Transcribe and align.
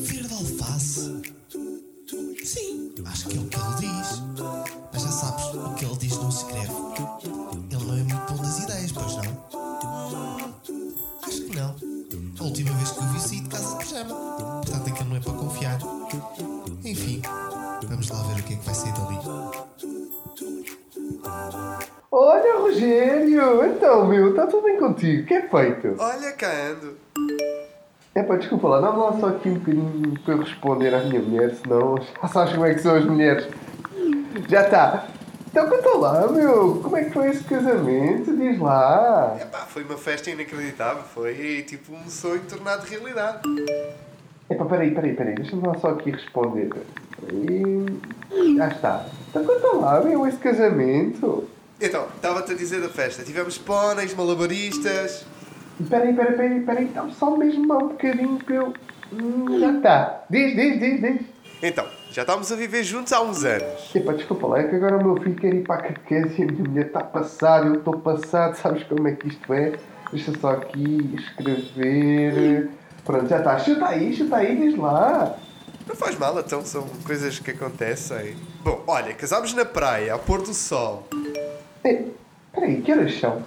Verde 0.00 0.32
alface? 0.32 1.20
Sim, 2.42 2.94
acho 3.04 3.28
que 3.28 3.36
é 3.36 3.40
o 3.40 3.44
que 3.44 3.56
ele 3.58 3.74
diz. 3.80 4.22
Mas 4.90 5.02
já 5.02 5.08
sabes, 5.10 5.44
o 5.54 5.74
que 5.74 5.84
ele 5.84 5.96
diz 5.96 6.16
não 6.16 6.30
se 6.30 6.46
escreve. 6.46 6.72
Ele 7.70 7.84
não 7.84 7.94
é 7.94 8.02
muito 8.02 8.32
bom 8.32 8.42
das 8.42 8.60
ideias, 8.60 8.92
pois 8.92 9.14
não? 9.14 9.24
Acho 11.22 11.42
que 11.42 11.54
não. 11.54 11.76
A 12.40 12.44
última 12.44 12.72
vez 12.76 12.90
que 12.92 12.98
o 12.98 13.02
vi 13.08 13.20
saí 13.20 13.40
de 13.42 13.48
casa 13.50 13.76
de 13.76 13.84
pijama. 13.84 14.14
Portanto, 14.14 14.88
aquilo 14.88 15.08
não 15.10 15.16
é 15.16 15.20
para 15.20 15.32
confiar. 15.34 15.78
Enfim, 16.86 17.20
vamos 17.86 18.08
lá 18.08 18.22
ver 18.22 18.40
o 18.40 18.44
que 18.44 18.54
é 18.54 18.56
que 18.56 18.64
vai 18.64 18.74
sair 18.74 18.92
dali. 18.94 19.18
Olha, 22.10 22.58
Rogério! 22.58 23.66
Então, 23.66 24.06
meu, 24.08 24.30
está 24.30 24.46
tudo 24.46 24.62
bem 24.62 24.78
contigo? 24.78 25.24
O 25.24 25.26
que 25.26 25.34
é 25.34 25.46
feito? 25.46 25.94
Olha, 25.98 26.32
cá 26.32 26.50
ando. 26.70 27.07
É 28.14 28.22
pá, 28.22 28.36
desculpa 28.36 28.68
lá, 28.68 28.80
dá-me 28.80 28.98
lá 28.98 29.12
só 29.20 29.28
aqui 29.28 29.48
um 29.48 29.54
bocadinho 29.54 30.18
para 30.24 30.34
eu 30.34 30.38
responder 30.40 30.94
à 30.94 31.00
minha 31.00 31.20
mulher, 31.20 31.54
senão 31.54 31.96
já 32.20 32.28
sabes 32.28 32.52
como 32.54 32.66
é 32.66 32.74
que 32.74 32.80
são 32.80 32.96
as 32.96 33.04
mulheres. 33.04 33.48
Já 34.48 34.62
está. 34.62 35.06
Então 35.50 35.68
conta 35.68 35.96
lá, 35.96 36.28
meu, 36.28 36.80
como 36.82 36.96
é 36.96 37.04
que 37.04 37.10
foi 37.10 37.30
esse 37.30 37.42
casamento? 37.44 38.36
Diz 38.36 38.58
lá. 38.58 39.36
Epá, 39.40 39.60
foi 39.60 39.82
uma 39.82 39.96
festa 39.96 40.30
inacreditável. 40.30 41.02
Foi 41.14 41.64
tipo 41.66 41.94
um 41.94 42.08
sonho 42.08 42.42
tornado 42.42 42.86
realidade. 42.86 43.40
Epá, 44.50 44.64
peraí, 44.66 44.90
peraí, 44.90 45.14
peraí, 45.14 45.34
deixa-me 45.34 45.66
lá 45.66 45.74
só 45.78 45.88
aqui 45.88 46.10
responder. 46.10 46.70
Peraí. 47.20 48.56
Já 48.56 48.68
está. 48.68 49.06
Então 49.30 49.44
conta 49.44 49.76
lá, 49.76 50.00
meu, 50.00 50.26
esse 50.26 50.38
casamento. 50.38 51.48
Então, 51.80 52.06
estava-te 52.14 52.52
a 52.52 52.54
dizer 52.54 52.80
da 52.80 52.88
festa. 52.88 53.22
Tivemos 53.22 53.56
póneis, 53.56 54.14
malabaristas. 54.14 55.24
Peraí, 55.86 56.12
peraí, 56.12 56.36
peraí, 56.36 56.60
peraí, 56.60 56.84
então 56.84 57.10
só 57.12 57.36
mesmo 57.36 57.62
um 57.62 57.88
bocadinho 57.88 58.38
para 58.38 58.54
eu. 58.54 58.72
Hum, 59.12 59.60
já 59.60 59.72
está. 59.72 60.24
Diz, 60.28 60.56
diz, 60.56 60.80
diz, 60.80 61.00
diz. 61.00 61.20
Então, 61.62 61.86
já 62.10 62.22
estávamos 62.22 62.50
a 62.50 62.56
viver 62.56 62.82
juntos 62.82 63.12
há 63.12 63.20
uns 63.20 63.44
anos. 63.44 63.94
Epá, 63.94 64.12
desculpa 64.12 64.46
lá, 64.48 64.60
é 64.60 64.64
que 64.64 64.76
agora 64.76 64.96
o 64.96 65.04
meu 65.04 65.16
filho 65.22 65.36
quer 65.36 65.54
ir 65.54 65.64
para 65.64 65.76
a 65.76 65.82
catequese 65.82 66.40
e 66.40 66.44
a 66.44 66.46
minha 66.46 66.68
mulher 66.68 66.86
está 66.86 67.00
a 67.00 67.04
passar, 67.04 67.66
eu 67.66 67.74
estou 67.74 67.98
passado, 68.00 68.56
sabes 68.62 68.82
como 68.84 69.06
é 69.06 69.12
que 69.12 69.28
isto 69.28 69.52
é? 69.52 69.72
Deixa 70.10 70.32
só 70.40 70.50
aqui 70.50 71.14
escrever. 71.16 72.70
Pronto, 73.04 73.28
já 73.28 73.38
está. 73.38 73.58
Chuta 73.58 73.88
aí, 73.88 74.14
chuta 74.14 74.36
aí, 74.36 74.56
diz 74.56 74.76
lá. 74.76 75.36
Não 75.86 75.94
faz 75.94 76.18
mal, 76.18 76.38
então, 76.38 76.64
são 76.64 76.86
coisas 77.04 77.38
que 77.38 77.50
acontecem. 77.50 78.36
Bom, 78.62 78.82
olha, 78.86 79.14
casámos 79.14 79.54
na 79.54 79.64
praia, 79.64 80.12
ao 80.12 80.18
pôr 80.18 80.42
do 80.42 80.52
sol. 80.52 81.08
Ei, 81.84 82.14
peraí, 82.52 82.82
que 82.82 82.92
horas 82.92 83.18
são? 83.18 83.42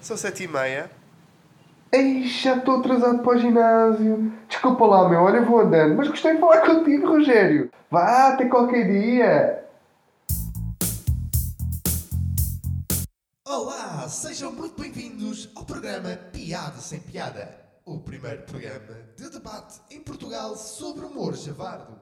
São 0.00 0.16
sete 0.16 0.44
e 0.44 0.48
meia. 0.48 0.97
Ei, 1.90 2.22
já 2.26 2.58
estou 2.58 2.80
atrasado 2.80 3.22
para 3.22 3.34
o 3.34 3.38
ginásio. 3.38 4.30
Desculpa 4.46 4.84
lá, 4.84 5.08
meu, 5.08 5.20
olha, 5.20 5.38
eu 5.38 5.46
vou 5.46 5.60
andando. 5.60 5.96
Mas 5.96 6.08
gostei 6.08 6.34
de 6.34 6.40
falar 6.40 6.60
contigo, 6.66 7.08
Rogério. 7.08 7.70
Vá, 7.90 8.28
até 8.28 8.44
qualquer 8.44 8.86
dia. 8.86 9.64
Olá, 13.46 14.06
sejam 14.06 14.52
muito 14.52 14.78
bem-vindos 14.78 15.48
ao 15.56 15.64
programa 15.64 16.14
Piada 16.30 16.76
Sem 16.76 17.00
Piada, 17.00 17.58
o 17.86 17.98
primeiro 17.98 18.42
programa 18.42 18.94
de 19.16 19.30
debate 19.30 19.80
em 19.90 20.00
Portugal 20.00 20.56
sobre 20.56 21.06
humor 21.06 21.34
javardo. 21.34 21.98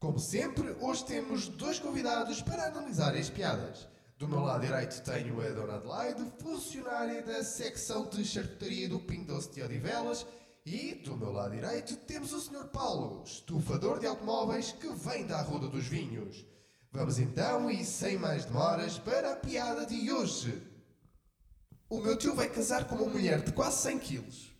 Como 0.00 0.18
sempre, 0.18 0.74
hoje 0.80 1.04
temos 1.04 1.48
dois 1.48 1.78
convidados 1.78 2.40
para 2.40 2.68
analisar 2.68 3.14
as 3.14 3.28
piadas. 3.28 3.88
Do 4.18 4.26
meu 4.26 4.40
lado 4.40 4.66
direito 4.66 5.00
tenho 5.04 5.40
a 5.40 5.48
Dona 5.50 5.76
Adelaide, 5.76 6.32
funcionária 6.42 7.22
da 7.22 7.44
secção 7.44 8.08
de 8.08 8.24
charcutaria 8.24 8.88
do 8.88 8.98
Pingo 8.98 9.26
Doce 9.26 9.52
de 9.52 9.62
Odivelas, 9.62 10.26
e 10.66 10.96
do 10.96 11.16
meu 11.16 11.30
lado 11.30 11.54
direito 11.54 11.94
temos 11.98 12.32
o 12.32 12.40
Sr. 12.40 12.66
Paulo, 12.72 13.22
estufador 13.24 14.00
de 14.00 14.08
automóveis 14.08 14.72
que 14.72 14.88
vem 14.88 15.24
da 15.24 15.40
Ruda 15.40 15.68
dos 15.68 15.86
Vinhos. 15.86 16.44
Vamos 16.90 17.20
então, 17.20 17.70
e 17.70 17.84
sem 17.84 18.18
mais 18.18 18.44
demoras, 18.44 18.98
para 18.98 19.34
a 19.34 19.36
piada 19.36 19.86
de 19.86 20.10
hoje. 20.10 20.66
O 21.88 22.00
meu 22.00 22.18
tio 22.18 22.34
vai 22.34 22.48
casar 22.48 22.88
com 22.88 22.96
uma 22.96 23.06
mulher 23.06 23.44
de 23.44 23.52
quase 23.52 23.82
100 23.82 23.98
quilos. 24.00 24.52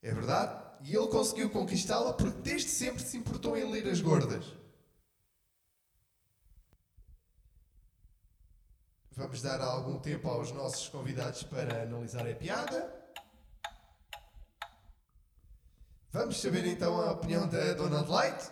É 0.00 0.14
verdade? 0.14 0.88
E 0.88 0.96
ele 0.96 1.08
conseguiu 1.08 1.50
conquistá-la 1.50 2.14
porque 2.14 2.40
desde 2.40 2.70
sempre 2.70 3.02
se 3.02 3.18
importou 3.18 3.54
em 3.54 3.70
ler 3.70 3.86
as 3.86 4.00
gordas. 4.00 4.59
Vamos 9.20 9.42
dar 9.42 9.60
algum 9.60 9.98
tempo 9.98 10.26
aos 10.30 10.50
nossos 10.50 10.88
convidados 10.88 11.42
para 11.42 11.82
analisar 11.82 12.26
a 12.26 12.34
piada. 12.34 12.90
Vamos 16.10 16.40
saber 16.40 16.66
então 16.66 16.98
a 16.98 17.12
opinião 17.12 17.46
da 17.46 17.74
Dona 17.74 18.00
Adelaide? 18.00 18.50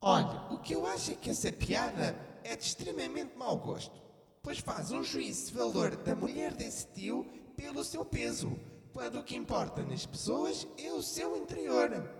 Olha, 0.00 0.52
o 0.52 0.58
que 0.58 0.74
eu 0.74 0.84
acho 0.84 1.12
é 1.12 1.14
que 1.14 1.30
essa 1.30 1.52
piada 1.52 2.18
é 2.42 2.56
de 2.56 2.64
extremamente 2.64 3.36
mau 3.36 3.56
gosto, 3.56 3.94
pois 4.42 4.58
faz 4.58 4.90
um 4.90 5.04
juízo 5.04 5.52
de 5.52 5.58
valor 5.58 5.94
da 5.98 6.16
mulher 6.16 6.52
desse 6.54 6.88
tio 6.88 7.24
pelo 7.56 7.84
seu 7.84 8.04
peso, 8.04 8.58
quando 8.92 9.20
o 9.20 9.24
que 9.24 9.36
importa 9.36 9.80
nas 9.84 10.04
pessoas 10.04 10.66
é 10.76 10.92
o 10.92 11.02
seu 11.02 11.36
interior. 11.36 12.10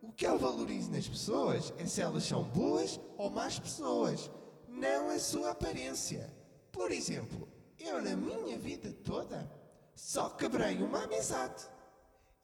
O 0.00 0.12
que 0.12 0.24
eu 0.24 0.38
valorizo 0.38 0.92
nas 0.92 1.08
pessoas 1.08 1.74
é 1.76 1.86
se 1.86 2.00
elas 2.00 2.22
são 2.22 2.44
boas 2.44 3.00
ou 3.18 3.30
más 3.30 3.58
pessoas, 3.58 4.30
não 4.68 5.10
a 5.10 5.18
sua 5.18 5.50
aparência. 5.50 6.35
Por 6.76 6.92
exemplo, 6.92 7.48
eu 7.78 8.02
na 8.02 8.14
minha 8.14 8.58
vida 8.58 8.92
toda 9.02 9.50
só 9.94 10.28
quebrei 10.28 10.76
uma 10.76 11.04
amizade. 11.04 11.64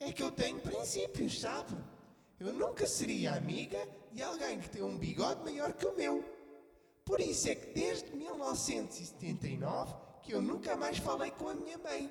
É 0.01 0.11
que 0.11 0.23
eu 0.23 0.33
tenho 0.33 0.59
princípios, 0.59 1.39
sabe? 1.39 1.77
Eu 2.41 2.55
nunca 2.55 2.87
seria 2.87 3.35
amiga 3.35 3.79
de 4.11 4.23
alguém 4.23 4.59
que 4.59 4.71
tem 4.71 4.83
um 4.83 4.97
bigode 4.97 5.45
maior 5.45 5.75
que 5.75 5.87
o 5.87 5.95
meu. 5.95 6.25
Por 7.05 7.21
isso 7.21 7.51
é 7.51 7.55
que 7.55 7.75
desde 7.75 8.11
1979 8.17 9.95
que 10.23 10.33
eu 10.33 10.41
nunca 10.41 10.75
mais 10.77 10.97
falei 10.97 11.31
com 11.33 11.51
a 11.51 11.55
minha 11.55 11.77
mãe. 11.77 12.11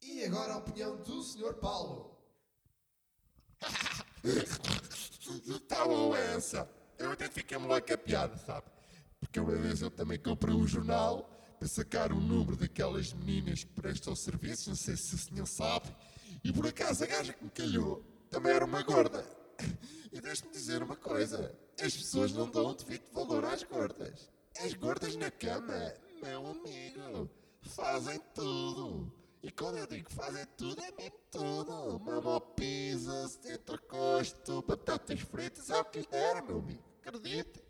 E 0.00 0.24
agora 0.26 0.54
a 0.54 0.58
opinião 0.58 0.96
do 0.98 1.22
Sr. 1.22 1.54
Paulo. 1.54 2.16
Tá 5.68 5.84
bom 5.84 6.16
essa. 6.16 6.66
Eu 6.98 7.12
até 7.12 7.28
fiquei 7.28 7.58
moleque 7.58 7.88
com 7.88 7.94
a 7.94 7.98
piada, 7.98 8.38
sabe? 8.38 8.64
Porque 9.20 9.38
uma 9.38 9.54
vez 9.54 9.82
eu 9.82 9.90
também 9.90 10.18
comprei 10.18 10.54
um 10.54 10.66
jornal 10.66 11.37
para 11.58 11.68
sacar 11.68 12.12
o 12.12 12.20
número 12.20 12.56
daquelas 12.56 13.12
meninas 13.12 13.64
que 13.64 13.72
prestam 13.72 14.14
serviço, 14.14 14.70
não 14.70 14.76
sei 14.76 14.96
se 14.96 15.14
o 15.14 15.18
senhor 15.18 15.46
sabe. 15.46 15.88
E 16.44 16.52
por 16.52 16.66
acaso 16.66 17.02
a 17.02 17.06
gaja 17.06 17.32
que 17.32 17.44
me 17.44 17.50
calhou 17.50 18.02
também 18.30 18.52
era 18.52 18.64
uma 18.64 18.82
gorda. 18.82 19.24
E 20.12 20.20
deixe-me 20.20 20.52
dizer 20.52 20.82
uma 20.82 20.96
coisa: 20.96 21.54
as 21.80 21.96
pessoas 21.96 22.32
não 22.32 22.48
dão 22.48 22.68
o 22.70 22.74
devido 22.74 23.02
valor 23.12 23.44
às 23.44 23.62
gordas. 23.62 24.30
As 24.64 24.72
gordas 24.74 25.16
na 25.16 25.30
cama, 25.30 25.92
meu 26.22 26.46
amigo, 26.46 27.28
fazem 27.62 28.20
tudo. 28.34 29.12
E 29.42 29.50
quando 29.52 29.78
eu 29.78 29.86
digo 29.86 30.10
fazem 30.10 30.46
tudo, 30.56 30.80
é 30.82 30.90
mesmo 30.92 31.18
tudo. 31.30 32.00
Mamão 32.00 32.40
pizza, 32.56 33.30
entrecosto, 33.44 34.62
batatas 34.62 35.20
fritas, 35.20 35.70
é 35.70 35.80
o 35.80 35.84
que 35.84 36.06
der, 36.08 36.42
meu 36.42 36.58
amigo. 36.58 36.84
Acredite. 37.04 37.67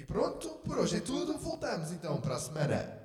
E 0.00 0.04
pronto, 0.06 0.48
por 0.64 0.78
hoje 0.78 0.96
é 0.96 1.00
tudo. 1.00 1.36
Voltamos 1.36 1.92
então 1.92 2.18
para 2.22 2.36
a 2.36 2.38
semana. 2.38 2.99